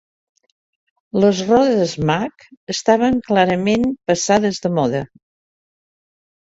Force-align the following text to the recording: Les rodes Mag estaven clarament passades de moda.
Les 1.23 1.41
rodes 1.49 1.93
Mag 2.11 2.47
estaven 2.75 3.21
clarament 3.29 3.87
passades 4.13 4.67
de 4.67 4.75
moda. 4.81 5.07